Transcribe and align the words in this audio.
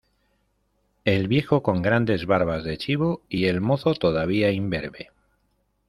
el 1.05 1.27
viejo 1.27 1.61
con 1.61 1.83
grandes 1.83 2.25
barbas 2.25 2.63
de 2.63 2.75
chivo, 2.79 3.21
y 3.29 3.45
el 3.45 3.61
mozo 3.61 3.93
todavía 3.93 4.49
imberbe. 4.51 5.11